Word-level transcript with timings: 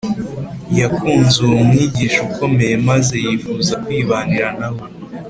yakunze 0.79 1.37
uwo 1.47 1.59
mwigisha 1.67 2.19
ukomeye, 2.29 2.75
maze 2.89 3.13
yifuza 3.25 3.73
kwibanira 3.83 4.47
na 4.59 4.67
we 4.75 4.83